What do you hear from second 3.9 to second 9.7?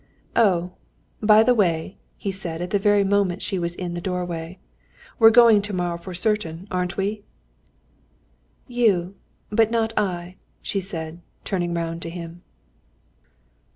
the doorway, "we're going tomorrow for certain, aren't we?" "You, but